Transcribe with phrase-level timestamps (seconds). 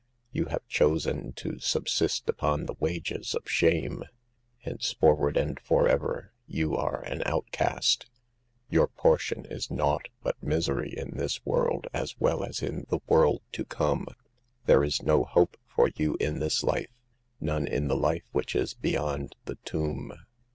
[0.31, 4.01] You have chosen to sub sist upon the wages of shame.
[4.61, 8.09] Henceforward and for ever you are an outcast,
[8.67, 13.43] your portion is naught but misery in this world as well as in the world
[13.51, 14.07] to come.
[14.65, 16.89] There is no hope for you in this life,
[17.39, 20.15] none in the life which is beyond the tomb."